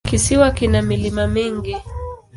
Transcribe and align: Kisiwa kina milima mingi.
Kisiwa 0.09 0.51
kina 0.51 0.81
milima 0.81 1.27
mingi. 1.27 1.75